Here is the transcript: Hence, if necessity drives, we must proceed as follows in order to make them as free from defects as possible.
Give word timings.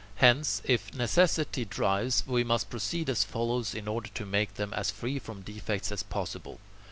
Hence, 0.15 0.63
if 0.65 0.91
necessity 0.95 1.63
drives, 1.63 2.25
we 2.25 2.43
must 2.43 2.71
proceed 2.71 3.07
as 3.07 3.23
follows 3.23 3.75
in 3.75 3.87
order 3.87 4.09
to 4.15 4.25
make 4.25 4.55
them 4.55 4.73
as 4.73 4.89
free 4.89 5.19
from 5.19 5.41
defects 5.41 5.91
as 5.91 6.01
possible. 6.01 6.59